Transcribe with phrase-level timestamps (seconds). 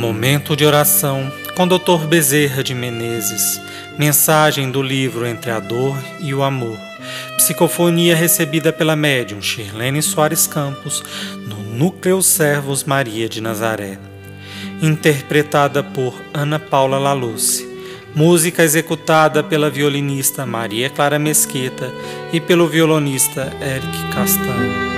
[0.00, 2.06] Momento de oração com Dr.
[2.08, 3.60] Bezerra de Menezes.
[3.98, 6.78] Mensagem do livro Entre a Dor e o Amor.
[7.36, 11.04] Psicofonia recebida pela médium Shirlene Soares Campos
[11.46, 13.98] no Núcleo Servos Maria de Nazaré.
[14.80, 17.68] Interpretada por Ana Paula Laluce.
[18.14, 21.92] Música executada pela violinista Maria Clara Mesquita
[22.32, 24.90] e pelo violonista Eric Castanho.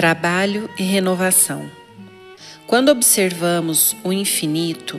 [0.00, 1.70] Trabalho e renovação.
[2.66, 4.98] Quando observamos o infinito,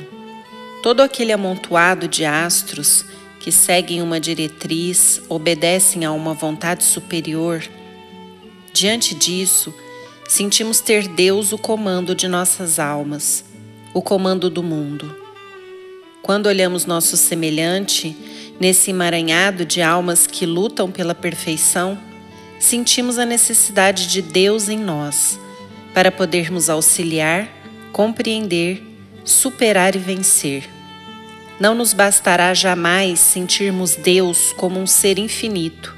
[0.84, 3.04] todo aquele amontoado de astros
[3.40, 7.64] que seguem uma diretriz, obedecem a uma vontade superior,
[8.72, 9.74] diante disso,
[10.30, 13.44] sentimos ter Deus o comando de nossas almas,
[13.96, 15.16] o comando do mundo.
[16.22, 18.16] Quando olhamos nosso semelhante
[18.60, 21.98] nesse emaranhado de almas que lutam pela perfeição,
[22.62, 25.40] sentimos a necessidade de Deus em nós
[25.94, 27.50] para podermos auxiliar,
[27.92, 28.82] compreender,
[29.26, 30.70] superar e vencer.
[31.60, 35.94] Não nos bastará jamais sentirmos Deus como um ser infinito,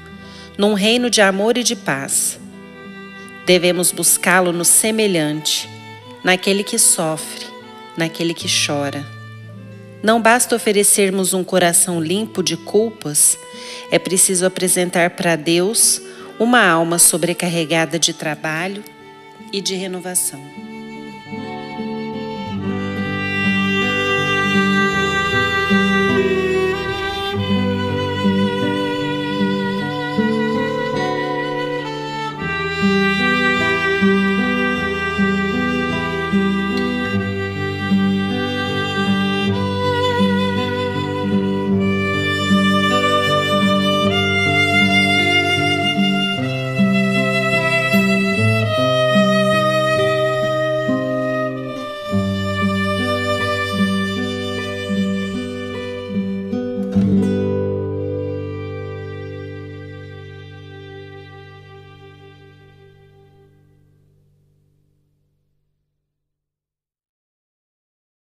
[0.56, 2.40] num reino de amor e de paz.
[3.46, 5.68] Devemos buscá-lo no semelhante,
[6.24, 7.46] naquele que sofre,
[7.96, 9.06] naquele que chora.
[10.02, 13.38] Não basta oferecermos um coração limpo de culpas,
[13.90, 16.00] é preciso apresentar para Deus
[16.38, 18.82] uma alma sobrecarregada de trabalho
[19.52, 20.63] e de renovação.